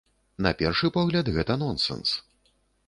На 0.45 0.53
першы 0.61 0.91
погляд, 0.97 1.31
гэта 1.37 1.59
нонсэнс. 1.67 2.17